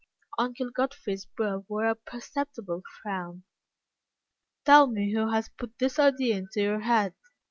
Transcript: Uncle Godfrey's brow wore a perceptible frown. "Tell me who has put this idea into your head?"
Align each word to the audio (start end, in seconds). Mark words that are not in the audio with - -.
Uncle 0.39 0.71
Godfrey's 0.71 1.25
brow 1.25 1.63
wore 1.67 1.85
a 1.85 1.93
perceptible 1.93 2.81
frown. 3.03 3.43
"Tell 4.65 4.87
me 4.87 5.13
who 5.13 5.29
has 5.29 5.49
put 5.49 5.77
this 5.77 5.99
idea 5.99 6.37
into 6.37 6.59
your 6.59 6.79
head?" 6.79 7.13